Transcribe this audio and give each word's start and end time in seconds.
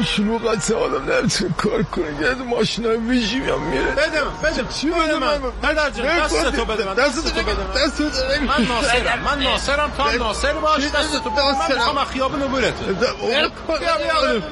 من 0.00 0.06
شلوغت 0.06 0.70
آدم 0.70 1.12
نمی‌تونه 1.12 1.54
کار 1.56 1.82
کنه 1.82 2.04
یه 2.20 2.34
ماشین 2.34 2.86
های 2.86 2.96
ویژی 2.96 3.38
هم 3.38 3.60
میره. 3.60 3.84
بده 3.84 4.24
من 4.24 4.50
بده. 4.50 4.64
چی 4.74 4.90
بده 4.90 5.18
من. 5.18 5.40
پدر 5.62 5.90
جان 5.90 6.18
دست 6.18 6.50
تو 6.56 6.64
بده 6.64 6.84
من 6.86 6.94
دست 6.94 7.34
تو 7.34 7.42
بده 7.42 7.62
من. 7.62 7.84
دست 7.86 8.00
من 8.00 8.66
ناصرم 8.66 9.18
من 9.24 9.42
ناصرم 9.42 9.90
تو 9.96 10.18
ناصر 10.18 10.52
باش. 10.52 10.84
دست 10.84 11.24
تو 11.24 11.30
بده. 11.30 11.42
من 11.42 11.74
می‌خوام 11.74 11.98
از 11.98 12.08
خیابون 12.08 12.42
عبورت 12.42 12.74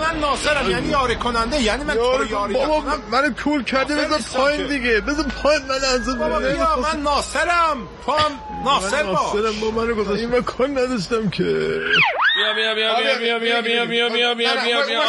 من 0.00 0.18
ناصرم 0.20 0.70
یعنی 0.70 0.88
یاری 0.88 1.16
کننده 1.16 1.62
یعنی 1.62 1.84
من 1.84 1.94
تو 1.94 2.24
یاری 2.30 2.54
بابا 2.54 2.82
من 3.10 3.34
کول 3.44 3.64
کرده 3.64 3.94
بذار 3.94 4.20
پایین 4.34 4.66
دیگه. 4.66 5.00
بذار 5.00 5.24
پایین 5.42 5.62
من 5.62 5.74
از 5.94 6.18
بابا 6.18 6.38
بیا 6.38 6.76
من 6.92 7.00
ناصرم. 7.00 7.78
تو 8.06 8.12
هم 8.12 8.32
ناصر 8.64 9.02
باش. 9.02 9.18
ناصرم 9.34 9.60
با 9.60 9.70
من 9.70 9.92
گذاشت. 9.92 10.20
این 10.20 10.36
مکان 10.36 10.70
نداشتم 10.78 11.30
که. 11.30 11.80
بیا 12.38 12.52
بیا 12.54 12.74
بیا 12.74 12.94
بیا 12.94 13.14
بیا 13.18 13.38
بیا 13.38 13.60
بیا 13.60 14.08
بیا 14.08 14.08
بیا 14.08 14.34
بیا 14.34 14.54
بیا 14.54 14.82
بیا 14.82 15.02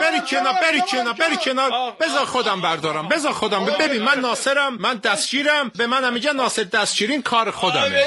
بری 0.00 0.20
کنار 0.20 0.52
بری 0.62 0.80
کنار 0.90 1.12
بری 1.14 1.36
کنار. 1.36 1.70
بذار 2.00 2.24
خودم 2.26 2.60
بردارم 2.60 3.08
بذار 3.08 3.32
خودم. 3.32 3.64
ببین 3.64 4.02
من 4.02 4.20
ناصرم 4.20 4.74
من 4.80 4.94
دستگیرم 4.96 5.72
به 5.76 5.86
من 5.86 6.12
میگه 6.12 6.32
ناصر 6.32 6.62
دستگیرین 6.62 7.22
کار 7.22 7.50
خودمه. 7.50 8.04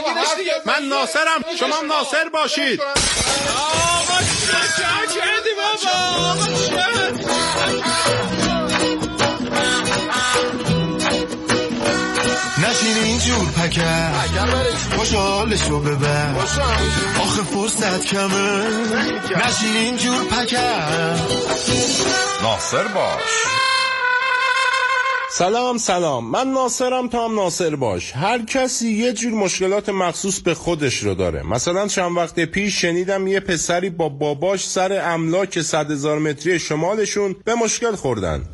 من 0.66 0.84
ناصرم 0.86 1.46
شما 1.60 1.76
هم 1.76 1.88
ناصر 1.88 2.30
باشید. 2.30 2.82
آقا 2.82 4.20
چه 4.20 5.20
کردی 5.20 5.50
بابا. 5.58 7.05
نشین 12.76 13.04
اینجور 13.04 13.52
پکر. 13.52 14.12
خوشحالشو 14.98 15.80
ببر. 15.80 16.36
آخه 17.22 17.44
فرصت 17.44 18.06
کمه. 18.06 18.68
نشین 19.46 19.76
اینجور 19.76 20.26
پکر. 20.26 21.16
ناصر 22.44 22.84
باش. 22.84 23.46
سلام 25.32 25.78
سلام. 25.78 26.32
من 26.32 26.48
ناصرم 26.48 27.08
تو 27.08 27.26
هم 27.26 27.36
ناصر 27.36 27.76
باش. 27.76 28.12
هر 28.16 28.46
کسی 28.46 28.88
یه 28.88 29.14
جور 29.14 29.34
مشکلات 29.34 29.90
مخصوص 29.90 30.40
به 30.40 30.54
خودش 30.54 31.04
رو 31.04 31.16
داره. 31.16 31.44
مثلا 31.44 31.88
چند 31.88 32.18
وقت 32.18 32.40
پیش 32.40 32.82
شنیدم 32.82 33.28
یه 33.28 33.40
پسری 33.40 33.90
با 33.90 34.10
باباش 34.10 34.68
سر 34.68 35.02
املاک 35.06 35.62
صد 35.62 35.92
هزار 35.92 36.20
متری 36.20 36.60
شمالشون 36.60 37.36
به 37.46 37.56
مشکل 37.56 37.96
خوردن. 37.96 38.46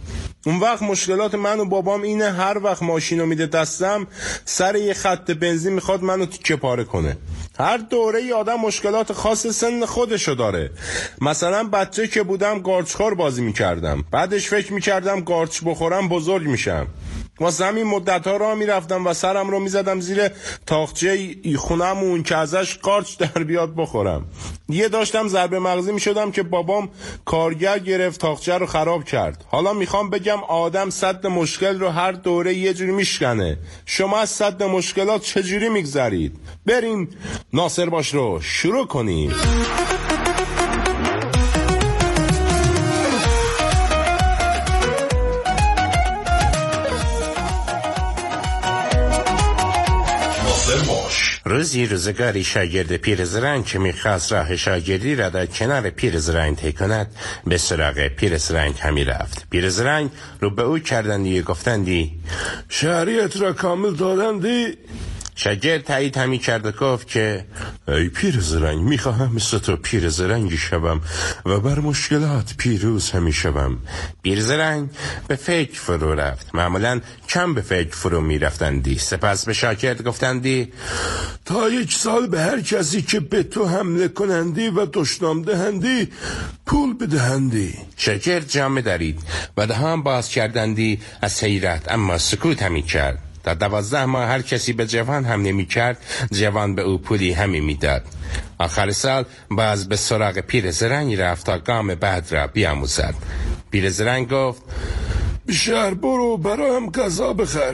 اون 0.46 0.60
وقت 0.60 0.82
مشکلات 0.82 1.36
من 1.36 1.60
و 1.60 1.66
بابام 1.66 2.02
اینه 2.02 2.32
هر 2.32 2.58
وقت 2.64 2.84
ماشین 2.84 3.20
رو 3.20 3.26
میده 3.26 3.46
دستم 3.46 4.08
سر 4.46 4.76
یه 4.76 4.94
خط 4.94 5.32
بنزین 5.32 5.74
می‌خواد 5.74 6.04
منو 6.04 6.26
تیکه 6.26 6.56
پاره 6.56 6.84
کنه. 6.84 7.18
هر 7.60 7.78
دوره 7.78 8.20
ای 8.20 8.34
آدم 8.34 8.56
مشکلات 8.56 9.14
خاص 9.14 9.48
سن 9.48 9.86
خودشو 9.86 10.34
داره. 10.34 10.72
مثلا 11.22 11.64
بچه 11.64 12.08
که 12.08 12.24
بودم 12.24 12.60
گارچخور 12.60 13.16
بازی 13.16 13.42
می‌کردم. 13.42 14.04
بعدش 14.12 14.48
فکر 14.48 14.74
می‌کردم 14.74 15.22
گارچ 15.22 15.64
بخورم 15.66 16.10
بزرگ 16.10 16.48
میشم. 16.48 16.88
واسه 17.42 17.66
همین 17.66 17.84
مدت 17.84 18.28
ها 18.28 18.38
را 18.38 18.56
می‌رفتم 18.56 19.08
و 19.08 19.14
سرم 19.14 19.50
رو 19.50 19.60
می‌زدم 19.60 20.00
زیر 20.00 20.28
تاخچه 20.66 21.36
خونمون 21.58 22.24
که 22.24 22.36
ازش 22.36 22.78
قارچ 22.78 23.18
در 23.18 23.44
بیاد 23.44 23.76
بخورم. 23.76 24.26
یه 24.70 24.88
داشتم 24.88 25.28
ضربه 25.28 25.60
مغزی 25.60 25.92
می‌شدم 25.92 26.32
که 26.32 26.44
بابام 26.44 26.90
کارگر 27.26 27.80
گرفت 27.80 28.22
تاخچه 28.22 28.58
رو 28.58 28.66
خراب 28.66 29.04
کرد. 29.04 29.46
حالا 29.48 29.74
می‌خوام 29.74 30.10
بگم 30.10 30.44
آدم 30.44 30.90
صد 30.90 31.28
مشکل 31.28 31.80
رو 31.80 31.90
هر 31.90 32.12
دوره 32.12 32.54
یه 32.54 32.74
جوری 32.74 32.92
میشکنه. 32.92 33.58
شما 33.86 34.20
از 34.20 34.30
صد 34.30 34.64
مشکلات 34.64 35.22
چجوری 35.22 35.70
میگذرید؟ 35.70 36.36
بریم 36.66 37.10
ناصر 37.54 37.90
باش 37.90 38.14
رو 38.14 38.40
شروع 38.42 38.88
کنیم. 38.88 39.34
روزی 51.52 51.86
روزگاری 51.86 52.44
شاگرد 52.44 52.98
پیر 52.98 53.26
زرنگ 53.26 53.66
که 53.66 53.80
می‌خواست 53.80 54.32
راه 54.32 54.56
شاگردی 54.56 55.16
را 55.16 55.30
در 55.30 55.46
کنار 55.46 55.90
پیر 55.90 56.20
زرنگ 56.20 56.56
طی 56.56 56.72
کند 56.72 57.08
به 57.48 57.58
سراغ 57.58 58.08
پیر 58.08 58.38
زرنگ 58.38 58.76
همی 58.80 59.04
رفت. 59.04 59.46
پیر 59.50 59.70
زرنگ 59.70 60.10
رو 60.40 60.50
به 60.50 60.64
او 60.64 60.80
کردندی 60.80 61.42
گفتندی 61.42 62.12
شهریت 62.70 63.38
را 63.38 63.54
کامل 63.54 63.94
دادندی؟ 63.94 64.78
شاگرد 65.36 65.84
تایید 65.84 66.18
همی 66.18 66.38
کرد 66.38 66.66
و 66.66 66.72
گفت 66.72 67.08
که 67.08 67.46
ای 67.88 68.10
پیر 68.10 68.40
زرنگ 68.40 68.80
می‌خواهم 68.80 69.36
مثل 69.36 69.58
تو 69.58 69.76
پیر 69.76 70.10
زرنگی 70.10 70.58
شوم 70.58 71.02
و 71.46 71.60
بر 71.60 71.80
مشکلات 71.80 72.54
پیروز 72.58 73.12
همی 73.12 73.34
شوم. 73.34 73.78
پیر 74.24 74.42
زرنگ 74.42 74.90
به 75.28 75.36
فکر 75.36 75.80
فرو 75.80 76.14
رفت. 76.14 76.56
معمولا 76.56 77.02
کم 77.30 77.54
به 77.54 77.62
فکر 77.62 77.96
فرو 77.96 78.22
میرفتندی 78.22 78.98
سپس 78.98 79.46
به 79.46 79.54
شاگرد 79.54 80.04
گفتندی 80.04 80.74
تا 81.46 81.70
یک 81.70 81.94
سال 81.94 82.28
به 82.28 82.42
هر 82.42 82.62
کسی 82.62 83.02
که 83.02 83.20
به 83.20 83.44
تو 83.44 83.68
حمله 83.68 84.08
کنندی 84.08 84.68
و 84.68 84.86
دشنام 84.94 85.42
دهندی 85.42 86.08
پول 86.66 86.94
بدهندی. 86.98 87.74
شاگرد 87.98 88.50
جامه 88.50 88.82
درید. 88.82 89.20
و 89.58 89.68
دهان 89.68 90.04
باز 90.04 90.30
کردندی 90.30 91.00
از 91.22 91.44
حیرت 91.44 91.92
اما 91.92 92.18
سکوت 92.18 92.64
همی 92.64 92.82
کرد. 92.82 93.31
در 93.44 93.54
دوازده 93.54 94.06
ماه 94.06 94.28
هر 94.28 94.42
کسی 94.42 94.74
به 94.74 94.88
جوان 94.88 95.26
هم 95.26 95.42
نمی 95.42 95.66
کرد 95.66 95.98
جوان 96.32 96.76
به 96.76 96.82
او 96.82 96.98
پولی 96.98 97.32
همی 97.32 97.60
می‌داد. 97.60 98.04
آخر 98.58 98.92
سال 98.92 99.26
باز 99.52 99.90
به 99.90 99.96
سراغ 99.96 100.40
پیر 100.40 100.72
زرنگ 100.72 101.16
رفت 101.16 101.46
تا 101.46 101.58
گام 101.58 101.96
بعد 101.96 102.28
را 102.32 102.48
بیاموزد. 102.48 103.16
پیر 103.72 103.90
زرنگ 103.90 104.30
گفت 104.30 104.62
به 105.46 105.54
شهر 105.54 105.94
برو 105.94 106.38
برایم 106.38 106.92
غذا 106.92 107.34
بخر. 107.34 107.74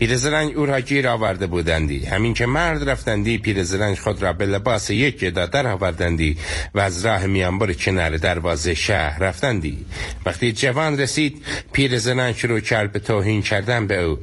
پیرزرنگ 0.00 0.58
او 0.58 0.66
را 0.66 0.80
گیر 0.80 1.08
آورده 1.08 1.46
بودندی. 1.46 2.04
همین 2.04 2.34
که 2.34 2.46
مرد 2.46 2.90
رفتندی 2.90 3.38
پیرزرنگ 3.38 3.98
خود 3.98 4.22
را 4.22 4.32
به 4.32 4.46
لباس 4.46 4.90
یک 4.90 5.18
گدا 5.18 5.46
در 5.46 5.66
آوردندی 5.66 6.36
و 6.74 6.80
از 6.80 7.06
راه 7.06 7.26
میانبر 7.26 7.72
کنار 7.72 8.16
دروازه 8.16 8.74
شهر 8.74 9.18
رفتندی. 9.18 9.84
وقتی 10.26 10.52
جوان 10.52 11.00
رسید 11.00 11.44
پیرزرنگ 11.72 12.36
شروع 12.36 12.60
کرد 12.60 12.92
به 12.92 12.98
توهین 12.98 13.42
کردن 13.42 13.86
به 13.86 14.02
او. 14.02 14.18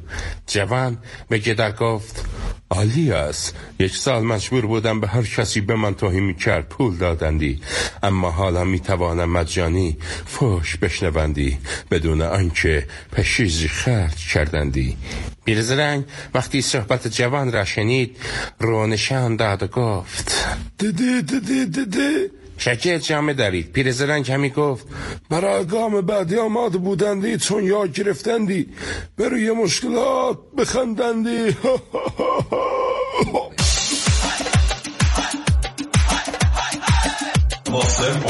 جوان 0.46 0.98
به 1.28 1.38
گدا 1.38 1.72
گفت 1.72 2.24
عالی 2.70 3.12
است. 3.12 3.54
یک 3.78 3.96
سال 3.96 4.22
مجبور 4.22 4.66
بودم 4.66 5.00
به 5.00 5.06
هر 5.08 5.22
کسی 5.22 5.60
به 5.60 5.74
من 5.74 5.94
توهین 5.94 6.24
می‌کرد 6.24 6.68
پول 6.68 6.96
دادندی. 6.96 7.60
اما 8.02 8.30
حالا 8.30 8.64
می‌توانم 8.64 9.30
مجانی 9.30 9.96
فوش 10.26 10.76
بشنوندی 10.76 11.58
بدون 11.90 12.22
آنکه 12.22 12.86
پشیزی 13.12 13.68
خرج 13.68 14.32
کردندی. 14.32 14.96
پیرزرنگ 15.44 16.04
وقتی 16.34 16.62
صحبت 16.62 17.08
جوان 17.08 17.52
را 17.52 17.64
شنید 17.64 18.16
رو 18.60 18.86
نشان 18.86 19.36
داد 19.36 19.62
و 19.62 19.66
گفت 19.66 20.46
دیدی 20.78 21.22
دیدی 21.22 21.66
دیدی 21.66 22.37
شکی 22.58 22.98
جمع 22.98 23.32
دارید 23.32 23.72
پیرزن 23.72 24.22
کمی 24.22 24.50
گفت 24.50 24.86
برای 25.30 25.64
گام 25.64 26.00
بعدی 26.00 26.36
آماد 26.36 26.72
بودندی 26.72 27.36
چون 27.36 27.64
یا 27.64 27.86
گرفتندی. 27.86 28.68
بروی 29.16 29.50
مشکلات 29.50 30.38
بخندندی. 30.56 31.56
محسن 37.70 38.20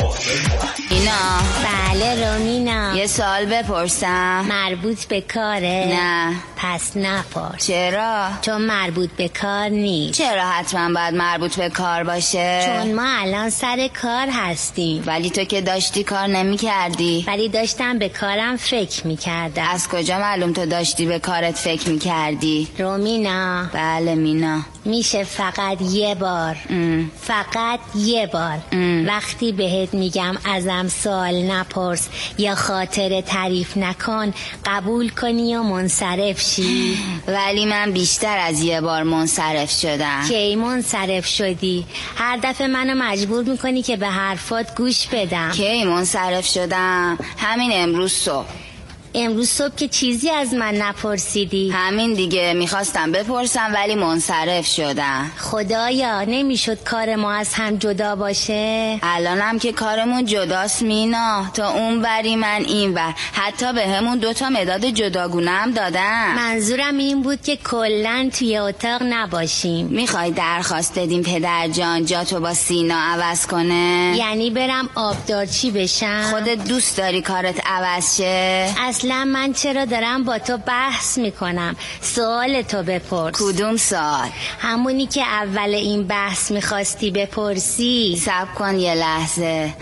اینا 0.99 1.39
بله 1.65 2.29
رومینا. 2.29 2.97
یه 2.97 3.07
سال 3.07 3.47
بپرسم. 3.47 4.45
مربوط 4.49 5.05
به 5.05 5.21
کاره. 5.21 5.85
نه. 5.89 6.35
پس 6.57 6.97
نپرس. 6.97 7.67
چرا؟ 7.67 8.29
چون 8.43 8.63
مربوط 8.63 9.11
به 9.11 9.29
کار 9.29 9.69
نیست. 9.69 10.19
چرا 10.19 10.43
حتما 10.43 10.95
باید 10.95 11.15
مربوط 11.15 11.57
به 11.57 11.71
کار 11.71 12.05
باشه؟ 12.05 12.63
چون 12.67 12.95
ما 12.95 13.07
الان 13.07 13.51
سر 13.51 13.89
کار 14.03 14.29
هستیم. 14.33 15.03
ولی 15.07 15.31
تو 15.31 15.45
که 15.45 15.61
داشتی 15.61 16.05
کار 16.05 16.27
نمی 16.27 16.57
کردی 16.57 17.25
ولی 17.27 17.49
داشتم 17.49 17.99
به 17.99 18.09
کارم 18.09 18.57
فکر 18.57 19.07
می‌کردم. 19.07 19.69
از 19.71 19.89
کجا 19.89 20.19
معلوم 20.19 20.53
تو 20.53 20.67
داشتی 20.67 21.07
به 21.07 21.19
کارت 21.19 21.55
فکر 21.55 21.89
می 21.89 21.99
کردی 21.99 22.69
رومینا. 22.79 23.65
بله 23.73 24.15
مینا. 24.15 24.61
میشه 24.89 25.25
فقط 25.25 25.83
یه 25.83 26.15
بار. 26.15 26.57
ام. 26.71 27.11
فقط 27.21 27.81
یه 27.95 28.27
بار. 28.27 28.59
ام. 28.73 29.07
وقتی 29.07 29.53
بهت 29.53 29.95
میگم 29.95 30.35
ازم 30.45 30.89
سوال 30.89 31.43
نپرس 31.43 32.09
یا 32.39 32.55
خاطر 32.55 33.21
تعریف 33.21 33.77
نکن 33.77 34.33
قبول 34.67 35.09
کنی 35.09 35.57
و 35.57 35.63
منصرف 35.63 36.41
شی؟ 36.41 36.99
ولی 37.29 37.67
من 37.67 37.93
بیشتر 37.93 38.39
از 38.39 38.63
یه 38.63 38.81
بار 38.81 39.03
منصرف 39.03 39.71
شدم. 39.71 40.25
کی 40.29 40.57
منصرف 40.57 41.27
شدی؟ 41.27 41.87
هر 42.17 42.39
دفعه 42.43 42.67
منو 42.67 42.95
مجبور 42.95 43.45
می‌کنی 43.45 43.83
که 43.83 43.97
به 43.97 44.09
حرفات 44.09 44.75
گوش 44.77 45.07
بدم. 45.07 45.51
کی 45.51 45.85
منصرف 45.85 46.47
شدم؟ 46.47 47.19
همین 47.39 47.71
امروز 47.75 48.13
صبح. 48.13 48.68
امروز 49.15 49.49
صبح 49.49 49.75
که 49.75 49.89
چیزی 49.89 50.31
از 50.31 50.55
من 50.55 50.75
نپرسیدی. 50.75 51.71
همین 51.71 52.15
دیگه 52.15 52.53
می‌خواستم 52.53 53.13
بپرسم 53.13 53.71
ولی 53.75 53.95
منصرف 53.95 54.67
شدم. 54.67 55.31
خدایا 55.39 56.25
نمی‌شد 56.25 56.85
کار 56.85 57.17
ما 57.17 57.33
از 57.33 57.55
هم 57.55 57.77
جدا 57.77 58.17
باشه؟ 58.17 58.99
الانم 59.03 59.59
که 59.59 59.73
کارمون 59.73 60.25
جداست 60.27 60.83
مینا. 60.83 61.51
تا 61.55 61.71
اون 61.71 62.03
بری 62.03 62.37
من 62.37 62.65
این 62.67 62.95
بر 62.95 63.13
حتی 63.33 63.73
به 63.73 63.89
همون 63.89 64.19
دوتا 64.19 64.49
مداد 64.51 64.85
جداگونه 64.85 65.51
هم 65.51 65.73
دادم. 65.73 66.35
منظورم 66.37 66.99
این 66.99 67.23
بود 67.23 67.43
که 67.43 67.57
کلا 67.57 68.31
توی 68.39 68.57
اتاق 68.57 69.03
نباشیم. 69.03 69.87
می‌خوای 69.87 70.31
درخواست 70.31 70.99
بدیم 70.99 71.23
پدر 71.23 71.69
جان 71.69 72.05
جاتو 72.05 72.41
با 72.41 72.55
سینا 72.55 72.99
عوض 72.99 73.47
کنه؟ 73.47 74.15
یعنی 74.19 74.51
برم 74.51 74.89
آبدارچی 74.95 75.71
بشم؟ 75.71 76.23
خودت 76.31 76.65
دوست 76.65 76.97
داری 76.97 77.23
کارت 77.23 77.67
عوض 77.67 78.17
شه؟ 78.17 78.69
اصلا 78.99 79.25
من 79.25 79.53
چرا 79.53 79.85
دارم 79.85 80.25
با 80.25 80.39
تو 80.39 80.59
بحث 80.59 81.19
می‌کنم؟ 81.19 81.77
سوال 82.01 82.63
تو 82.63 82.83
بپرس. 82.83 83.35
کدوم 83.39 83.77
سال 83.77 84.29
همونی 84.59 85.07
که 85.07 85.23
اول 85.23 85.75
این 85.75 86.07
بحث 86.07 86.51
می‌خواستی 86.51 87.11
بپرسی. 87.11 88.21
سب 88.25 88.55
کن 88.55 88.79
یه 88.79 88.95
لحظه. 88.95 89.75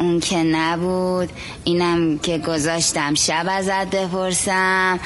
اون 0.00 0.20
که 0.20 0.36
نبود 0.36 1.28
اینم 1.64 2.18
که 2.18 2.38
گذاشتم 2.38 3.14
شب 3.14 3.46
ازت 3.48 3.86
بپرسم. 3.86 5.00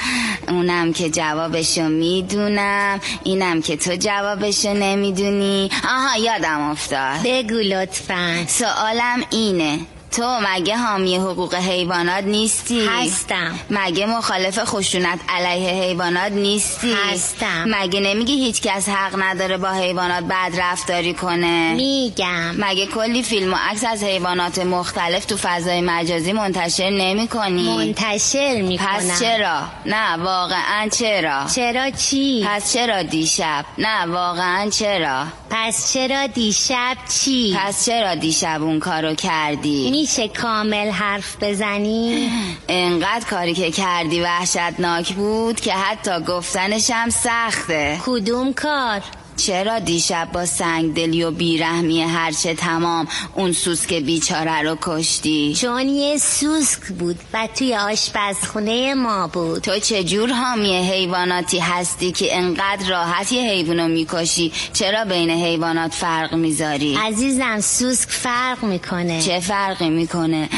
اونم 0.47 0.93
که 0.93 1.09
جوابشو 1.09 1.89
می‌دونم. 1.89 2.99
اینم 3.23 3.61
که 3.61 3.77
تو 3.77 3.95
جوابشو 3.95 4.73
نمی‌دونی. 4.73 5.69
آها 5.83 6.17
یادم 6.17 6.69
افتاد. 6.69 7.19
بگو 7.23 7.55
لطفا. 7.55 8.45
سوالم 8.47 9.23
اینه. 9.31 9.79
تو 10.11 10.39
مگه 10.39 10.77
حامی 10.77 11.15
حقوق 11.15 11.55
حیوانات 11.55 12.23
نیستی؟ 12.23 12.85
هستم. 12.85 13.59
مگه 13.69 14.05
مخالف 14.05 14.59
خشونت 14.63 15.19
علیه 15.29 15.69
حیوانات 15.69 16.31
نیستی؟ 16.31 16.93
هستم. 16.93 17.63
مگه 17.67 17.99
نمیگی 17.99 18.33
هیچ 18.33 18.61
کس 18.61 18.89
حق 18.89 19.21
نداره 19.21 19.57
با 19.57 19.71
حیوانات 19.71 20.23
بد 20.23 20.51
رفتاری 20.57 21.13
کنه؟ 21.13 21.73
میگم 21.73 22.55
مگه 22.57 22.85
کلی 22.85 23.23
فیلم 23.23 23.53
و 23.53 23.57
عکس 23.69 23.83
از 23.85 24.03
حیوانات 24.03 24.59
مختلف 24.59 25.25
تو 25.25 25.37
فضای 25.37 25.81
مجازی 25.81 26.33
منتشر 26.33 26.89
نمی 26.89 27.27
کنی؟ 27.27 27.77
منتشر 27.77 28.61
می‌کنم 28.61 28.87
پس 28.87 29.19
چرا؟ 29.19 29.61
نه 29.85 30.17
واقعا 30.17 30.89
چرا؟ 30.89 31.45
چرا 31.55 31.89
چی؟ 31.89 32.45
پس 32.47 32.73
چرا 32.73 33.03
دیشب؟ 33.03 33.65
نه 33.77 34.05
واقعا 34.05 34.69
چرا؟ 34.69 35.25
پس 35.49 35.93
چرا 35.93 36.27
دیشب 36.27 36.97
چی؟ 37.09 37.57
پس 37.59 37.85
چرا 37.85 38.15
دیشب 38.15 38.63
اون 38.63 38.79
کارو 38.79 39.15
کردی؟ 39.15 39.96
میشه 40.01 40.27
کامل 40.27 40.89
حرف 40.89 41.43
بزنی؟ 41.43 42.29
انقدر 42.67 43.25
کاری 43.29 43.53
که 43.53 43.71
کردی 43.71 44.21
وحشتناک 44.21 45.13
بود 45.13 45.59
که 45.59 45.73
حتی 45.73 46.19
گفتنشم 46.19 47.09
سخته 47.09 47.97
کدوم 48.05 48.53
کار؟ 48.53 49.01
چرا 49.37 49.79
دیشب 49.79 50.29
با 50.33 50.45
سنگدلی 50.45 51.23
و 51.23 51.31
بیرحمی 51.31 52.01
هرچه 52.01 52.53
تمام 52.53 53.07
اون 53.35 53.51
سوسک 53.51 53.93
بیچاره 53.93 54.61
رو 54.61 54.77
کشتی؟ 54.81 55.55
چون 55.61 55.89
یه 55.89 56.17
سوسک 56.17 56.87
بود 56.87 57.19
و 57.33 57.47
توی 57.55 57.75
آشپزخونه 57.75 58.93
ما 58.93 59.27
بود. 59.27 59.61
تو 59.61 59.79
چجور 59.79 60.29
حامی 60.29 60.75
حیواناتی 60.75 61.59
هستی 61.59 62.11
که 62.11 62.37
انقدر 62.37 62.89
راحت 62.89 63.31
یه 63.31 63.41
حیوانو 63.41 63.87
می‌کشی؟ 63.87 64.51
چرا 64.73 65.05
بین 65.05 65.29
حیوانات 65.29 65.93
فرق 65.93 66.33
می‌ذاری؟ 66.33 66.95
عزیزم 66.95 67.59
سوسک 67.59 68.09
فرق 68.09 68.63
می‌کنه. 68.63 69.21
چه 69.21 69.39
فرقی 69.39 69.89
می‌کنه؟ 69.89 70.49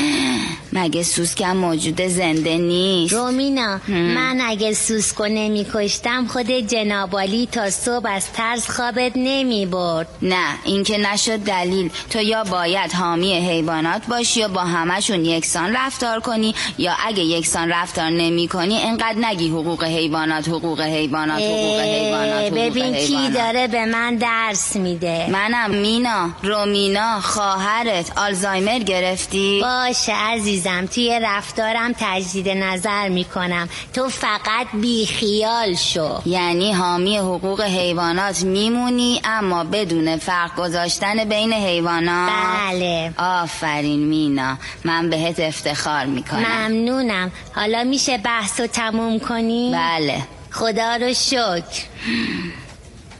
مگه 0.80 1.04
سوسکم 1.04 1.58
موجود 1.58 2.02
زنده 2.02 2.58
نیست؟ 2.58 3.14
رومینا 3.14 3.80
من 3.88 4.42
اگه 4.42 4.74
سوسکو 4.74 5.24
نمیکشتم 5.26 6.28
خود 6.28 6.52
جنابالی 6.52 7.48
تا 7.52 7.70
صبح 7.70 8.10
از 8.12 8.32
ترس 8.34 8.70
خوابت 8.70 9.12
نمی‌برد. 9.16 10.08
نه 10.22 10.46
این 10.66 10.84
که 10.84 10.98
نشد 10.98 11.38
دلیل. 11.38 11.90
تو 12.10 12.22
یا 12.22 12.44
باید 12.44 12.94
حامی 12.94 13.34
حیوانات 13.34 14.08
باشی 14.08 14.44
و 14.44 14.48
با 14.48 14.62
همشون 14.62 15.26
یکسان 15.26 15.76
رفتار 15.76 16.20
کنی 16.20 16.56
یا 16.78 16.94
اگه 17.06 17.24
یکسان 17.24 17.70
رفتار 17.70 18.10
نمی 18.10 18.48
کنی 18.48 18.82
انقدر 18.82 19.16
نگی 19.18 19.50
حقوق 19.50 19.84
حیوانات 19.84 20.48
حقوق 20.48 20.82
حیوانات 20.82 21.42
حقوق 21.42 21.80
حیوانات 21.80 22.44
حقوق 22.44 22.58
ببین 22.60 22.96
کی. 22.96 23.30
داره 23.30 23.68
به 23.68 23.86
من 23.86 24.16
درس 24.16 24.76
میده. 24.76 25.30
منم 25.32 25.72
مینا 25.72 26.30
رومینا 26.44 27.20
خواهرت. 27.20 28.18
آلزایمر 28.18 28.80
گرفتی؟ 28.80 29.62
باشه 29.62 30.14
عزیزم. 30.14 30.69
توی 30.94 31.20
رفتارم 31.24 31.96
تجدید 32.00 32.50
نظر 32.50 33.10
می‌کنم. 33.10 33.70
تو 33.94 34.10
فقط 34.10 34.68
بیخیال 34.74 35.76
شو. 35.76 36.22
یعنی 36.26 36.74
حامی 36.74 37.18
حقوق 37.18 37.62
حیوانات 37.62 38.44
میمونی 38.44 39.22
اما 39.24 39.64
بدون 39.64 40.18
فرق 40.18 40.56
گذاشتن 40.56 41.24
بین 41.24 41.54
حیوانات. 41.54 42.32
بله. 42.32 43.14
آفرین 43.18 44.00
مینا. 44.00 44.58
من 44.84 45.10
بهت 45.10 45.40
افتخار 45.40 46.06
می‌کنم. 46.06 46.40
ممنونم. 46.40 47.32
حالا 47.56 47.84
میشه 47.84 48.18
بحث 48.18 48.60
رو 48.60 48.68
تموم 48.68 49.20
کنی؟ 49.20 49.72
بله. 49.74 50.22
خدا 50.52 50.96
رو 50.96 51.14
شکر. 51.14 51.84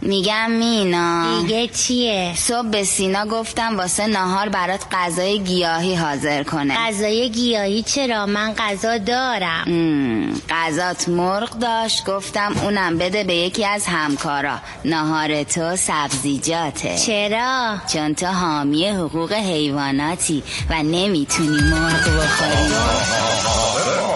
میگم 0.02 0.52
مینا. 0.52 1.42
دیگه 1.42 1.68
چیه؟ 1.68 2.34
صبح 2.36 2.68
به 2.68 2.84
سینا 2.84 3.26
گفتم 3.26 3.78
واسه 3.78 4.08
نهار 4.08 4.50
برات 4.50 4.82
غذای 4.92 5.40
گیاهی 5.40 5.96
حاضر 5.96 6.44
کنه. 6.44 6.76
غذای 6.78 7.30
گیاهی 7.30 7.84
چرا؟ 7.84 8.26
من 8.26 8.54
غذا 8.54 8.98
دارم. 8.98 9.66
غذات 10.50 11.10
مرغ 11.10 11.50
داشت. 11.50 12.06
گفتم 12.06 12.54
اونم 12.64 12.98
بده 12.98 13.24
به 13.24 13.36
یکی 13.36 13.66
از 13.66 13.86
همکارا. 13.88 14.58
نهار 14.86 15.44
تو 15.44 15.76
سبزیجاته 15.76 16.98
چرا؟ 16.98 17.78
چون 17.94 18.16
تو 18.16 18.28
حامی 18.28 18.88
حقوق 18.88 19.34
حیواناتی 19.34 20.44
و 20.70 20.84
نمی‌تونی 20.84 21.62
مرغ 21.62 22.04
بخوری. 22.04 22.74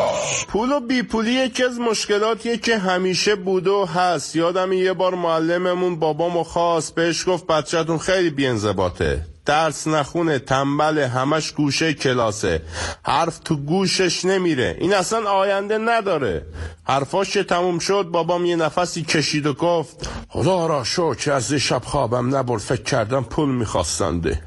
پول 0.48 0.72
و 0.72 0.80
بیپولی 0.80 1.31
یکی 1.31 1.63
از 1.63 1.80
مشکلاتیه 1.80 2.57
که 2.57 2.78
همیشه 2.78 3.36
بوده 3.36 3.69
و 3.69 3.86
هست. 3.86 4.36
یادم 4.36 4.74
یه 4.74 4.94
بار 4.94 5.16
معلممون 5.16 5.95
بابامو 5.95 6.44
خواست 6.44 6.95
بهش 6.95 7.28
گفت 7.28 7.48
بچهتون 7.48 7.98
خیلی 7.98 8.30
بیانضباطه 8.30 9.25
درس 9.45 9.88
نخونه 9.88 10.40
تنبل 10.40 10.98
همش 10.98 11.51
گوشه 11.51 11.94
کلاسه. 11.94 12.62
حرف 13.04 13.40
تو 13.40 13.56
گوشش 13.56 14.25
نمیره. 14.25 14.78
این 14.80 14.94
اصلا 14.94 15.30
آینده 15.30 15.78
نداره. 15.78 16.45
حرفاش 16.84 17.30
که 17.30 17.44
تموم 17.44 17.80
شد 17.80 18.04
بابام 18.04 18.45
یه 18.45 18.56
نفسی 18.56 19.04
کشید 19.04 19.45
و 19.45 19.54
گفت 19.54 20.10
خدا 20.30 20.68
را 20.68 20.84
شکر 20.84 21.31
از 21.31 21.54
شب 21.54 21.81
خوابم 21.86 22.36
نبر 22.36 22.57
فکر 22.57 22.83
کردم 22.83 23.23
پول 23.23 23.50
میخواستنده. 23.50 24.42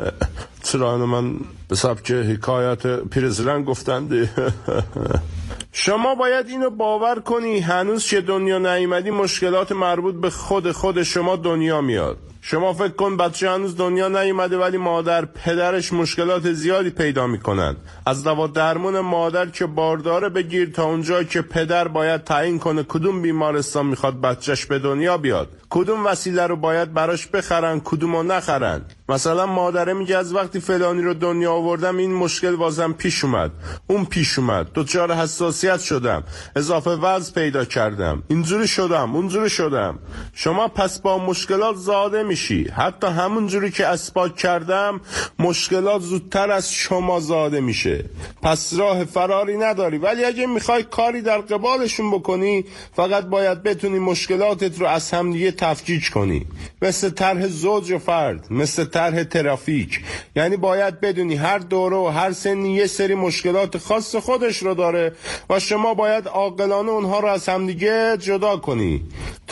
چرا 0.64 1.06
من 1.06 1.34
به 1.68 1.76
سبک 1.76 2.10
حکایت 2.10 2.96
پیرزرن 2.96 3.64
گفتنده؟ 3.64 4.30
شما 5.74 6.14
باید 6.14 6.48
اینو 6.48 6.70
باور 6.70 7.20
کنی 7.20 7.60
هنوز 7.60 8.08
که 8.08 8.20
دنیا 8.20 8.58
نیومدی 8.58 9.10
مشکلات 9.10 9.72
مربوط 9.72 10.14
به 10.14 10.30
خود 10.30 10.72
خود 10.72 11.02
شما 11.02 11.36
دنیا 11.36 11.80
میاد. 11.80 12.18
شما 12.44 12.72
فکر 12.72 12.88
کن 12.88 13.16
بچه 13.16 13.50
هنوز 13.50 13.76
دنیا 13.76 14.08
نیومده 14.08 14.58
ولی 14.58 14.76
مادر 14.76 15.24
پدرش 15.24 15.92
مشکلات 15.92 16.52
زیادی 16.52 16.90
پیدا 16.90 17.26
می‌کنن. 17.26 17.76
از 18.06 18.24
دوا 18.24 18.46
درمون 18.46 19.00
مادر 19.00 19.46
که 19.46 19.66
بارداره 19.66 20.28
بگیر 20.28 20.70
تا 20.70 20.84
اونجا 20.84 21.22
که 21.22 21.42
پدر 21.42 21.88
باید 21.88 22.24
تعیین 22.24 22.58
کنه 22.58 22.82
کدوم 22.82 23.22
بیمارستان 23.22 23.86
می‌خواد 23.86 24.20
بچهش 24.20 24.66
به 24.66 24.78
دنیا 24.78 25.18
بیاد. 25.18 25.48
کدوم 25.70 26.06
وسیله 26.06 26.46
رو 26.46 26.56
باید 26.56 26.94
براش 26.94 27.26
بخرن 27.26 27.80
کدوم 27.80 28.16
رو 28.16 28.22
نخرن. 28.22 28.80
مثلا 29.08 29.46
مادره 29.46 29.92
میگه 29.92 30.16
از 30.16 30.34
وقتی 30.34 30.60
فلانی 30.60 31.02
رو 31.02 31.14
دنیا 31.14 31.52
آوردم 31.52 31.96
این 31.96 32.14
مشکل 32.14 32.56
بازم 32.56 32.92
پیش 32.92 33.24
اومد. 33.24 33.50
اون 33.86 34.04
پیش 34.04 34.38
اومد. 34.38 34.66
دچار 34.74 35.14
حساسیت 35.14 35.80
شدم. 35.80 36.24
اضافه 36.56 36.90
وزن 36.90 37.32
پیدا 37.34 37.64
کردم. 37.64 38.22
اینجوری 38.28 38.68
شدم 38.68 39.16
اونجوری 39.16 39.50
شدم. 39.50 39.98
شما 40.32 40.68
پس 40.68 41.00
با 41.00 41.18
مشکلات 41.18 41.76
زاده 41.76 42.22
میشی. 42.22 42.68
حتی 42.68 43.06
همون 43.06 43.46
جوری 43.46 43.70
که 43.70 43.86
اثبات 43.86 44.36
کردم 44.36 45.00
مشکلات 45.38 46.02
زودتر 46.02 46.50
از 46.50 46.72
شما 46.72 47.20
زاده 47.20 47.60
میشه. 47.60 48.04
پس 48.42 48.74
راه 48.74 49.04
فراری 49.04 49.56
نداری. 49.56 49.98
ولی 49.98 50.24
اگه 50.24 50.46
می‌خوای 50.46 50.82
کاری 50.82 51.22
در 51.22 51.38
قبالشون 51.38 52.10
بکنی 52.10 52.64
فقط 52.96 53.24
باید 53.24 53.62
بتونی 53.62 53.98
مشکلاتت 53.98 54.80
رو 54.80 54.86
از 54.86 55.10
همدیگه 55.10 55.50
تفکیک 55.50 56.10
کنی. 56.10 56.46
مثل 56.82 57.10
طرح 57.10 57.46
زوج 57.46 57.90
و 57.90 57.98
فرد 57.98 58.46
مثل 58.50 58.84
طرح 59.10 59.24
ترافیک. 59.24 60.00
یعنی 60.36 60.56
باید 60.56 61.00
بدونی 61.00 61.34
هر 61.34 61.58
دوره 61.58 61.96
و 61.96 62.06
هر 62.06 62.32
سنی 62.32 62.74
یه 62.74 62.86
سری 62.86 63.14
مشکلات 63.14 63.78
خاص 63.78 64.16
خودش 64.16 64.56
رو 64.58 64.74
داره 64.74 65.12
و 65.50 65.58
شما 65.58 65.94
باید 65.94 66.28
عاقلانه 66.28 66.90
اونها 66.90 67.20
رو 67.20 67.28
از 67.28 67.48
همدیگه 67.48 68.16
جدا 68.20 68.56
کنی. 68.56 69.02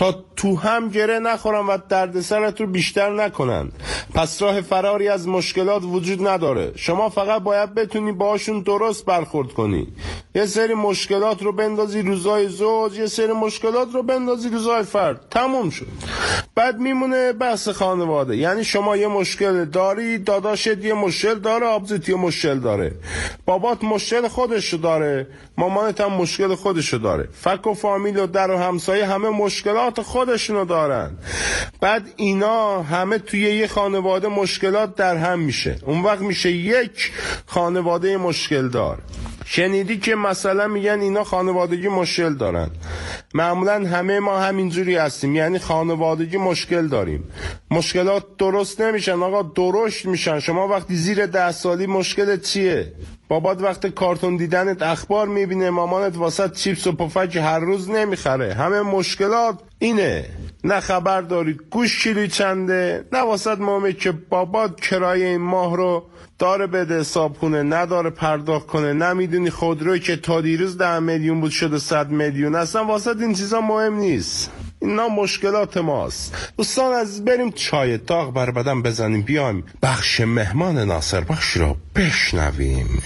تا 0.00 0.24
تو 0.36 0.56
هم 0.56 0.88
گره 0.88 1.18
نخورن 1.18 1.66
و 1.66 1.78
دردسرت 1.88 2.60
رو 2.60 2.66
بیشتر 2.66 3.10
نکنن. 3.10 3.72
پس 4.14 4.42
راه 4.42 4.60
فراری 4.60 5.08
از 5.08 5.28
مشکلات 5.28 5.82
وجود 5.84 6.28
نداره. 6.28 6.72
شما 6.76 7.08
فقط 7.08 7.42
باید 7.42 7.74
بتونی 7.74 8.12
باشون 8.12 8.60
درست 8.60 9.04
برخورد 9.04 9.52
کنی. 9.52 9.88
یه 10.34 10.46
سری 10.46 10.74
مشکلات 10.74 11.42
رو 11.42 11.52
بندازی 11.52 12.02
روزای 12.02 12.48
زوج 12.48 12.98
یه 12.98 13.06
سری 13.06 13.32
مشکلات 13.32 13.88
رو 13.94 14.02
بندازی 14.02 14.48
روزای 14.48 14.82
فرد. 14.82 15.26
تموم 15.30 15.70
شد. 15.70 15.86
بعد 16.54 16.78
میمونه 16.78 17.32
بحث 17.32 17.68
خانواده. 17.68 18.36
یعنی 18.36 18.64
شما 18.64 18.96
یه 18.96 19.08
مشکل 19.08 19.64
داری 19.64 20.18
داداشت 20.18 20.84
یه 20.84 20.94
مشکل 20.94 21.34
داره 21.34 21.66
آبزیت 21.66 22.08
یه 22.08 22.16
مشکل 22.16 22.58
داره. 22.58 22.92
بابات 23.46 23.84
مشکل 23.84 24.28
خودشو 24.28 24.76
داره. 24.76 25.26
مامانت 25.60 26.00
هم 26.00 26.12
مشکل 26.12 26.54
خودشو 26.54 26.96
داره. 26.96 27.28
فک 27.32 27.66
و 27.66 27.74
فامیل 27.74 28.18
و 28.18 28.26
در 28.26 28.50
و 28.50 28.56
همسایه 28.56 29.06
همه 29.06 29.28
مشکلات 29.28 30.02
خودشونو 30.02 30.64
دارن. 30.64 31.10
بعد 31.80 32.08
اینا 32.16 32.82
همه 32.82 33.18
توی 33.18 33.40
یه 33.40 33.66
خانواده 33.66 34.28
مشکلات 34.28 34.94
در 34.94 35.16
هم 35.16 35.38
میشه. 35.38 35.78
اون 35.86 36.02
وقت 36.02 36.20
میشه 36.20 36.50
یک 36.50 37.12
خانواده 37.46 38.16
مشکل 38.16 38.68
دار. 38.68 38.98
شنیدی 39.52 39.98
که 39.98 40.14
مثلا 40.14 40.68
میگن 40.68 41.00
اینا 41.00 41.24
خانوادگی 41.24 41.88
مشکل 41.88 42.34
دارن. 42.34 42.70
معمولا 43.34 43.72
همه 43.72 44.20
ما 44.20 44.38
همینجوری 44.38 44.96
هستیم. 44.96 45.36
یعنی 45.36 45.58
خانوادگی 45.58 46.36
مشکل 46.36 46.86
داریم. 46.88 47.28
مشکلات 47.70 48.36
درست 48.38 48.80
نمیشن. 48.80 49.22
آقا 49.22 49.42
درشت 49.42 50.06
میشن. 50.06 50.38
شما 50.38 50.68
وقتی 50.68 50.96
زیر 50.96 51.26
ده 51.26 51.52
سالی 51.52 51.86
مشکل 51.86 52.36
چیه؟ 52.36 52.92
بابات 53.28 53.62
وقت 53.62 53.86
کارتون 53.86 54.36
دیدنت 54.36 54.82
اخبار 54.82 55.28
می‌بینه. 55.28 55.70
مامانت 55.70 56.16
واسط 56.16 56.52
چیپس 56.52 56.86
و 56.86 56.92
پفک 56.92 57.36
هر 57.36 57.58
روز 57.58 57.90
نمی‌خره. 57.90 58.54
همه 58.54 58.82
مشکلات 58.82 59.58
اینه 59.82 60.24
نه 60.64 60.80
خبر 60.80 61.20
دارید 61.20 61.60
گوش 61.70 62.02
کیلوی 62.02 62.28
چنده 62.28 63.04
نه 63.12 63.20
واسط 63.20 63.58
مهمه 63.58 63.92
که 63.92 64.12
بابات 64.12 64.80
کرایه 64.80 65.26
این 65.26 65.40
ماه 65.40 65.76
رو 65.76 66.06
داره 66.38 66.66
بده 66.66 67.00
حساب 67.00 67.38
کنه 67.38 67.62
نداره 67.62 68.10
پرداخت 68.10 68.66
کنه 68.66 68.92
نمی‌دونی 68.92 69.50
خودروی 69.50 70.00
که 70.00 70.16
تا 70.16 70.40
دیروز 70.40 70.78
ده 70.78 70.98
میلیون 70.98 71.40
بود 71.40 71.50
شده 71.50 71.78
صد 71.78 72.10
میلیون 72.10 72.54
اصلا 72.54 72.84
واسط 72.84 73.20
این 73.20 73.34
چیزا 73.34 73.60
مهم 73.60 73.94
نیست. 73.94 74.50
اینا 74.80 75.08
مشکلات 75.08 75.76
ماست. 75.76 76.52
دوستان 76.56 76.92
از 76.92 77.24
بریم 77.24 77.50
چای 77.50 77.98
داغ 77.98 78.34
بر 78.34 78.50
بدن 78.50 78.82
بزنیم 78.82 79.22
بیایم 79.22 79.64
بخش 79.82 80.20
مهمان 80.20 80.78
ناصر 80.78 81.20
بخش 81.20 81.56
رو 81.56 81.76
بشنویم. 81.96 83.02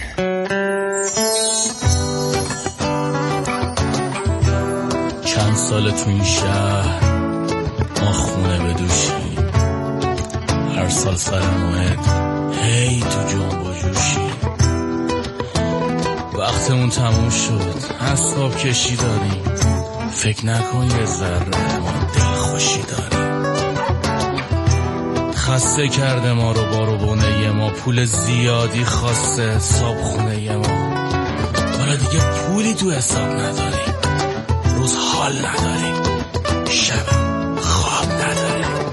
سال 5.69 5.91
تو 5.91 6.09
این 6.09 6.23
شهر 6.23 6.99
ما 8.01 8.11
خونه 8.11 8.59
بدوشیم. 8.59 9.49
هر 10.75 10.89
سال 10.89 11.15
سر 11.15 11.41
موعد 11.41 11.99
هی 12.61 12.99
تو 12.99 13.29
جنب 13.29 13.65
و 13.65 13.73
جوشی 13.73 14.29
وقتمون 16.33 16.89
تموم 16.89 17.29
شد 17.29 18.01
حساب 18.01 18.57
کشی 18.57 18.95
داریم. 18.95 19.43
فکر 20.11 20.45
نکن 20.45 20.83
یه 20.99 21.05
ذره 21.05 21.79
ما 21.79 21.91
دل 22.15 22.21
خوشی 22.21 22.81
داریم. 22.81 23.55
خسته 25.33 25.87
کرده 25.87 26.33
ما 26.33 26.51
رو 26.51 26.65
بارو 26.65 26.97
بونه 26.97 27.51
ما 27.51 27.69
پول 27.69 28.05
زیادی 28.05 28.85
خواسته 28.85 29.55
حساب 29.55 30.01
خونه 30.01 30.55
ما. 30.55 30.95
حالا 31.79 31.95
دیگه 31.95 32.19
پولی 32.19 32.73
تو 32.73 32.91
حساب 32.91 33.29
نداریم 33.29 33.74
روز 34.85 34.97
حال 34.97 35.45
نداریم. 35.45 35.95
شب 36.69 37.05
خواب 37.61 38.11
نداریم. 38.11 38.91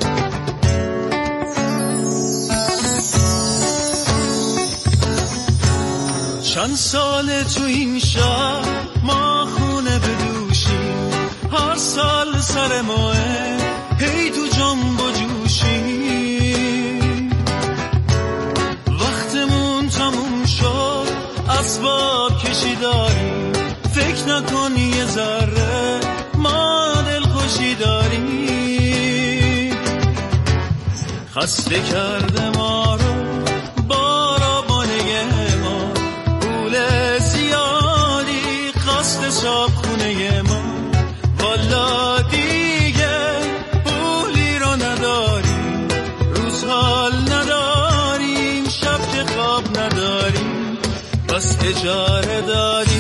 چند 6.43 6.75
سال 6.75 7.43
تو 7.43 7.65
این 7.65 7.99
شهر 7.99 8.65
ما 9.03 9.47
خونه 9.47 9.99
بدوشیم 9.99 11.11
هر 11.53 11.77
سال 11.77 12.41
سر 12.41 12.81
ماه 12.81 13.17
هی 13.99 14.31
تو 14.31 14.47
جنب 14.47 15.01
و 15.01 15.13
جوشیم. 15.13 17.31
وقتمون 19.01 19.89
تموم 19.89 20.47
شد 20.47 21.09
اسباب 21.49 22.39
کشی 22.39 22.77
داریم 22.77 23.53
فکر 23.95 24.29
نکن 24.29 24.77
یه 24.77 25.05
خسته 31.37 31.81
کرده 31.81 32.51
ما 32.51 32.95
رو 32.95 33.15
بارابانه 33.89 35.57
ما. 35.63 35.93
پول 36.41 36.75
زیادی 37.19 38.73
خواست 38.85 39.31
صاحب 39.31 39.71
خونه 39.71 40.43
ما. 40.43 40.63
والا 41.39 42.23
دیگه 42.23 43.19
پولی 43.85 44.59
رو 44.59 44.71
نداریم. 44.71 45.89
روز 46.35 46.65
حال 46.65 47.13
نداریم 47.13 48.69
شب 48.69 49.01
که 49.13 49.33
خواب 49.35 49.79
نداریم. 49.79 50.79
بس 51.29 51.57
اجاره 51.65 52.41
داریم. 52.41 52.92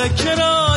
از 0.00 0.69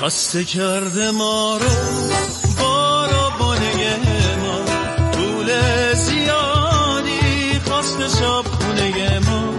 خسته 0.00 0.44
کرده 0.44 1.10
ما 1.10 1.56
رو 1.56 1.66
بارابانه 2.58 3.96
ما. 4.42 4.60
پول 5.12 5.48
زیادی 5.94 7.60
خواست 7.68 8.08
صاحب 8.08 8.46
خونه 8.46 9.18
ما. 9.18 9.52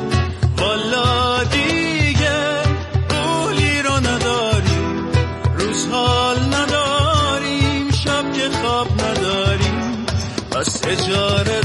والا 0.58 1.44
دیگه 1.44 2.64
پولی 3.10 3.82
رو 3.82 3.94
نداریم. 3.94 5.12
روز 5.60 5.88
حال 5.92 6.38
نداریم 6.40 7.92
شب 7.92 8.34
که 8.34 8.50
خواب 8.62 8.88
نداریم. 9.02 10.06
پس 10.52 10.82
اجاره 10.88 11.61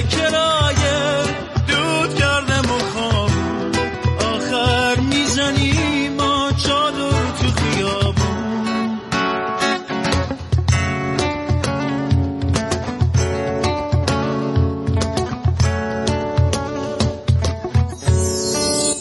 کرایه 0.00 1.22
دود 1.68 2.14
کردم 2.14 2.70
و 2.70 2.78
خام. 2.94 3.30
آخر 4.34 5.00
می‌زنیم 5.00 6.12
ما 6.12 6.50
چادر 6.66 7.32
تو 7.40 7.48
خیابون. 7.60 8.98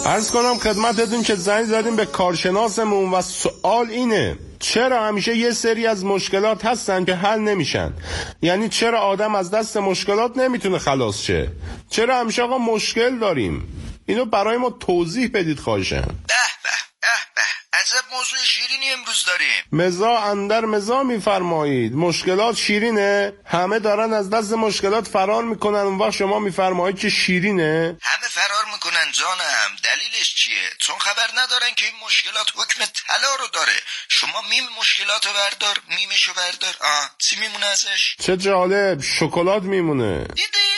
ارز 0.05 0.31
کنم 0.31 0.57
خدمتتون 0.57 1.23
که 1.23 1.35
زنگ 1.35 1.65
زدیم 1.65 1.95
به 1.95 2.05
کارشناسمون 2.05 3.11
و 3.11 3.21
سوال 3.21 3.89
اینه. 3.89 4.37
چرا 4.61 5.07
همیشه 5.07 5.37
یه 5.37 5.51
سری 5.51 5.87
از 5.87 6.05
مشکلات 6.05 6.65
هستن 6.65 7.05
که 7.05 7.15
حل 7.15 7.39
نمیشن؟ 7.39 7.93
یعنی 8.41 8.69
چرا 8.69 8.99
آدم 8.99 9.35
از 9.35 9.51
دست 9.51 9.77
مشکلات 9.77 10.37
نمی‌تونه 10.37 10.79
خلاص 10.79 11.21
شه؟ 11.21 11.51
چرا 11.89 12.19
همیشه 12.19 12.41
آقا 12.41 12.57
مشکل 12.57 13.19
داریم؟ 13.19 13.67
اینو 14.05 14.25
برای 14.25 14.57
ما 14.57 14.69
توضیح 14.69 15.29
بدید 15.33 15.59
خواهشم 15.59 16.01
به 16.01 16.33
به 16.63 16.69
به 17.01 17.07
به. 17.35 17.41
عجب 17.73 18.05
موضوع 18.11 18.39
شیرینی 18.45 18.91
امروز 18.91 19.25
داریم. 19.27 19.63
مزا 19.87 20.17
اندر 20.17 20.65
مزا 20.65 21.03
میفرمایید. 21.03 21.95
مشکلات 21.95 22.55
شیرینه؟ 22.55 23.33
همه 23.45 23.79
دارن 23.79 24.13
از 24.13 24.29
دست 24.29 24.53
مشکلات 24.53 25.07
فرار 25.07 25.43
می‌کنن. 25.43 25.79
اون 25.79 25.97
وقت 25.97 26.11
شما 26.11 26.39
میفرمایید 26.39 26.99
که 26.99 27.09
شیرینه؟ 27.09 27.97
همه 28.01 28.27
فرار 28.29 28.65
می‌کنن 28.73 29.11
جانم 29.11 29.69
دلیلش 29.83 30.35
چیه 30.35 30.69
چون 30.79 30.95
خبر 30.99 31.27
ندارن 31.43 31.75
که 31.75 31.85
این 31.85 31.95
مشکلات 32.05 32.47
حکم 32.55 32.85
طلا 32.85 33.35
رو 33.35 33.47
داره. 33.47 33.81
شما 34.09 34.41
میم 34.41 34.69
مشکلات 34.79 35.25
رو 35.25 35.33
بردار 35.33 35.81
میمش 35.87 36.23
رو 36.27 36.33
بردار. 36.33 36.75
آه 36.81 37.09
چی 37.17 37.35
میمونه 37.35 37.65
ازش؟ 37.65 38.15
چه 38.25 38.37
جالب 38.37 39.01
شکلات 39.01 39.63
میمونه. 39.63 40.23
دیدی؟ 40.23 40.71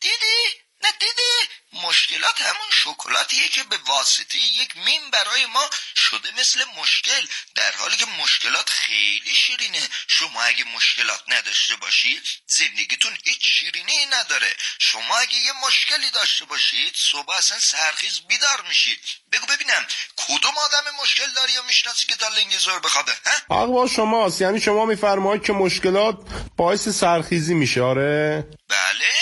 دیدی؟ 0.00 0.40
نه 0.82 0.90
دیدی؟ 1.00 1.61
مشکلات 1.82 2.40
همون 2.40 2.70
شکلاتیه 2.72 3.48
که 3.48 3.62
به 3.62 3.76
واسطه 3.76 4.38
یک 4.38 4.76
میم 4.76 5.10
برای 5.10 5.46
ما 5.46 5.70
شده 5.96 6.28
مثل 6.40 6.64
مشکل 6.76 7.26
در 7.54 7.72
حالی 7.72 7.96
که 7.96 8.06
مشکلات 8.06 8.70
خیلی 8.70 9.34
شیرینه. 9.34 9.88
شما 10.08 10.42
اگه 10.42 10.64
مشکلات 10.64 11.22
نداشته 11.28 11.76
باشید 11.76 12.22
زندگیتون 12.46 13.18
هیچ 13.24 13.40
شیرینی 13.42 14.06
نداره. 14.06 14.54
شما 14.78 15.18
اگه 15.18 15.34
یه 15.34 15.52
مشکلی 15.66 16.10
داشته 16.10 16.44
باشید 16.44 16.94
صبح 16.96 17.30
اصلا 17.30 17.58
سحرخیز 17.58 18.20
بیدار 18.28 18.62
میشید. 18.68 18.98
بگو 19.32 19.46
ببینم 19.46 19.86
کدوم 20.16 20.58
آدم 20.58 20.84
مشکل 21.02 21.30
داری 21.30 21.52
یا 21.52 21.62
می‌شناسی 21.62 22.06
که 22.06 22.14
تا 22.14 22.28
لنگ 22.28 22.58
زور 22.58 22.80
بخوابه 22.80 23.12
با 23.48 23.88
شماست. 23.88 24.40
یعنی 24.40 24.60
شما 24.60 24.84
میفرمایید 24.84 25.44
که 25.44 25.52
مشکلات 25.52 26.16
باعث 26.56 26.88
سرخیزی 26.88 27.54
میشه. 27.54 27.82
آره. 27.82 28.44
بله 28.68 29.12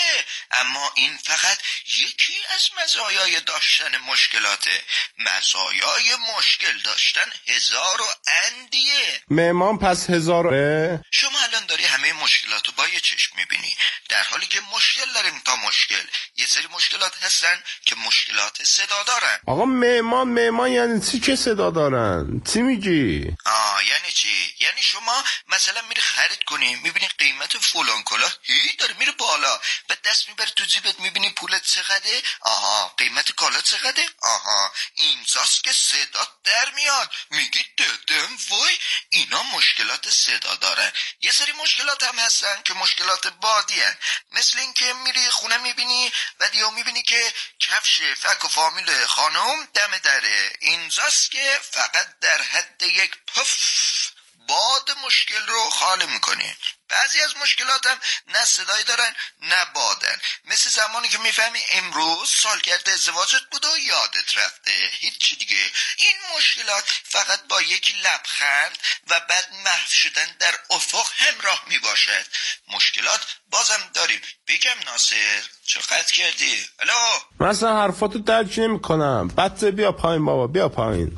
اما 0.51 0.91
این 0.95 1.17
فقط 1.17 1.57
یکی 2.01 2.33
از 2.55 2.67
مزایای 2.83 3.39
داشتن 3.39 3.97
مشکلاته 3.97 4.83
مزایای 5.19 6.15
مشکل 6.37 6.77
داشتن 6.83 7.29
هزار 7.47 8.01
و 8.01 8.05
اندیه. 8.27 9.21
مهمان 9.29 9.77
پس 9.79 10.09
هزاره 10.09 10.99
شما 11.11 11.39
الان 11.39 11.65
داری 11.65 11.85
همه 11.85 12.13
مشکلات 12.13 12.67
رو 12.67 12.73
با 12.77 12.87
یه 12.87 12.99
چشم 12.99 13.35
می‌بینی. 13.37 13.75
در 14.09 14.23
حالی 14.23 14.45
که 14.45 14.61
مشکل 14.75 15.13
داریم 15.13 15.41
تا 15.45 15.55
مشکل. 15.55 16.03
یه 16.37 16.45
سری 16.45 16.67
مشکلات 16.67 17.23
هستن 17.23 17.63
که 17.85 17.95
مشکلات 17.95 18.63
صدا 18.63 19.03
دارن. 19.03 19.39
آقا 19.47 19.65
مهمان 19.65 20.27
مهمان 20.27 20.71
یعنی 20.71 21.01
چی 21.11 21.19
که 21.19 21.35
صدا 21.35 21.69
دارن؟ 21.71 22.41
چی 22.53 22.61
میگی؟ 22.61 23.27
آه 23.45 23.87
یعنی 23.87 24.11
چی؟ 24.11 24.55
یعنی 24.59 24.83
شما 24.83 25.23
مثلا 25.47 25.81
میری 25.81 26.01
خرید 26.01 26.43
کنی 26.43 26.75
می‌بینی 26.75 27.07
قیمت 27.07 27.57
فلان 27.57 28.03
کلاه 28.03 28.37
هی 28.43 28.75
داره 28.79 28.95
میره 28.99 29.11
بالا. 29.11 29.59
و 29.89 29.95
دست 30.05 30.29
می‌بری 30.29 30.51
تو 30.55 30.63
جیبت 30.63 30.99
می‌بینی 30.99 31.29
پولت 31.29 31.65
چقدره؟ 31.91 32.21
آها 32.41 32.87
قیمت 32.87 33.31
کالا 33.31 33.61
چقدره؟ 33.61 34.09
آها 34.21 34.73
اینجاست 34.95 35.63
که 35.63 35.73
صدا 35.73 36.27
در 36.43 36.71
میاد. 36.71 37.11
میگی 37.29 37.65
ددم 37.77 38.37
وای 38.49 38.77
اینا 39.09 39.43
مشکلات 39.43 40.09
صدا 40.09 40.55
دارن. 40.55 40.93
یه 41.21 41.31
سری 41.31 41.51
مشکلات 41.51 42.03
هم 42.03 42.19
هستن 42.19 42.61
که 42.65 42.73
مشکلات 42.73 43.27
بادی 43.27 43.81
هن. 43.81 43.97
مثل 44.31 44.59
اینکه 44.59 44.93
میری 44.93 45.29
خونه 45.29 45.57
می‌بینی 45.57 46.11
و 46.39 46.49
دیو 46.49 46.71
می‌بینی 46.71 47.03
که 47.03 47.33
کفش 47.59 48.01
فک 48.01 48.45
و 48.45 48.47
فامیل 48.47 49.05
خانم 49.05 49.65
دم 49.65 49.97
دره. 49.97 50.53
اینجاست 50.59 51.31
که 51.31 51.59
فقط 51.71 52.19
در 52.19 52.41
حد 52.41 52.83
یک 52.83 53.11
پف 53.27 53.53
باد 54.51 54.97
مشکل 55.05 55.45
رو 55.47 55.69
خالی 55.69 56.05
می‌کنه 56.05 56.57
بعضی 56.89 57.19
از 57.21 57.37
مشکلات 57.37 57.87
هم 57.87 57.97
نه 58.27 58.45
صدایی 58.45 58.83
دارن 58.83 59.15
نه 59.41 59.65
بادن. 59.73 60.17
مثل 60.45 60.69
زمانی 60.69 61.07
که 61.07 61.17
می‌فهمی 61.17 61.59
امروز 61.71 62.29
سالگرد 62.29 62.89
ازدواجت 62.89 63.41
بود 63.51 63.65
و 63.65 63.77
یادت 63.77 64.37
رفته. 64.37 64.71
هیچی 64.91 65.35
دیگه. 65.35 65.71
این 65.97 66.15
مشکلات 66.37 66.83
فقط 67.03 67.39
با 67.49 67.61
یک 67.61 67.95
لبخند 68.03 68.77
و 69.07 69.19
بعد 69.29 69.45
محو 69.65 69.87
شدن 69.89 70.35
در 70.39 70.53
افق 70.69 71.07
همراه 71.15 71.63
می‌باشد. 71.67 72.25
مشکلات 72.67 73.21
بازم 73.49 73.89
داریم. 73.93 74.21
بگم 74.47 74.75
ناصر 74.85 75.41
چقدر 75.65 76.11
کردی؟ 76.15 76.65
الو؟ 76.79 76.93
مثلا 77.39 77.81
حرفاتو 77.81 78.19
درک 78.19 78.59
نمی‌کنم. 78.59 79.27
بچه 79.27 79.71
بیا 79.71 79.91
پایین 79.91 80.25
بابا 80.25 80.47
بیا 80.47 80.69
پایین. 80.69 81.17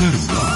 Cerda. 0.00 0.49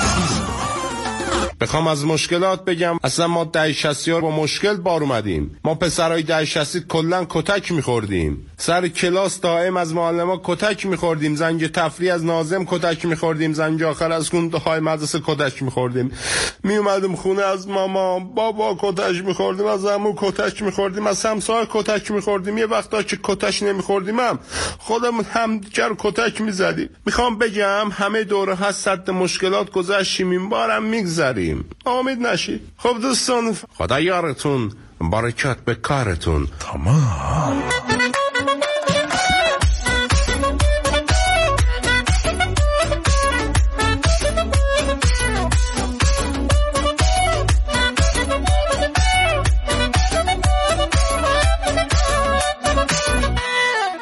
بخوام 1.65 1.87
از 1.87 2.05
مشکلات 2.05 2.65
بگم. 2.65 2.99
اصلا 3.05 3.27
ما 3.29 3.45
ده 3.45 3.73
شستی 3.73 4.11
ها 4.11 4.21
با 4.21 4.31
مشکل 4.31 4.77
بار 4.77 5.03
اومدیم. 5.03 5.59
ما 5.65 5.75
پسرای 5.75 6.23
ده 6.23 6.45
شستی 6.45 6.81
کلا 6.89 7.27
کتک 7.29 7.73
میخوردیم. 7.73 8.47
سر 8.57 8.89
کلاس 8.89 9.41
دائم 9.41 9.77
از 9.77 9.95
معلم 9.95 10.41
کتک 10.45 10.87
میخوردیم. 10.87 11.35
زنگ 11.35 11.67
تفریح 11.67 12.15
از 12.15 12.25
نازم 12.25 12.65
کتک 12.65 13.05
میخوردیم. 13.05 13.53
زنگ 13.53 13.83
آخر 13.83 14.13
از 14.13 14.29
خونده 14.29 14.59
های 14.59 14.81
مدرسه 14.81 15.21
کتک 15.27 15.63
میخوردیم. 15.63 16.13
میومدیم 16.63 17.17
خونه 17.17 17.43
از 17.43 17.69
ماما. 17.69 18.19
بابا 18.21 18.77
کتک 18.81 19.25
میخوردیم. 19.25 19.67
از 19.67 19.85
امو 19.85 20.15
کتک 20.17 20.63
میخوردیم. 20.63 21.07
از 21.07 21.27
همسایه 21.27 21.67
کتک 21.71 22.11
میخوردیم. 22.11 22.59
یه 22.59 22.67
وقتا 22.67 23.03
که 23.03 23.19
کتک 23.23 23.63
نمیخوردیم 23.63 24.21
هم 24.21 24.39
خودمون 24.79 25.25
هم 25.25 25.59
دیگر 25.59 25.91
کتک 25.99 26.41
می‌زدیم. 26.41 26.89
می‌خوام 27.07 27.39
بگم 27.39 27.89
همه 27.93 28.25
دوره 28.25 28.55
هست 28.55 29.09
مشکلات 29.09 29.71
گذشتیم. 29.71 30.31
این 30.31 30.49
بارم 30.49 30.83
میگذریم. 30.83 31.54
امید 31.87 32.19
نشید 32.19 32.61
خب 32.77 32.97
دوستان 33.03 33.57
خدا 33.79 34.01
یارتون 34.01 34.73
برکت 35.01 35.57
به 35.57 35.75
کارتون. 35.75 36.49
تمام. 36.61 37.63